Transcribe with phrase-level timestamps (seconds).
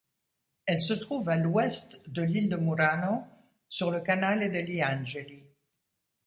[0.65, 3.21] Elle se trouve à l'ouest de l'île de Murano
[3.69, 5.43] sur le canale degli Angeli.